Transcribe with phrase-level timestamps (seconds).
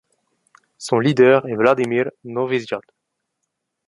[0.79, 2.81] Son leader est Vladimir Novisiad.